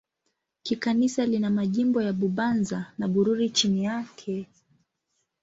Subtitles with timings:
[0.63, 4.47] Kikanisa lina majimbo ya Bubanza na Bururi chini yake.